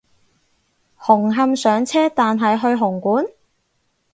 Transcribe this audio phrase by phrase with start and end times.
[0.99, 3.23] 紅磡上車但係去紅館？